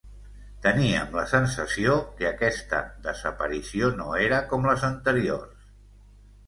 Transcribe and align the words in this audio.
Teníem 0.61 1.11
la 1.17 1.25
sensació 1.33 1.97
que 2.21 2.29
aquesta 2.31 2.81
desaparició 3.09 3.93
no 4.03 4.11
era 4.25 4.43
com 4.55 4.69
les 4.73 4.89
anteriors. 4.93 5.71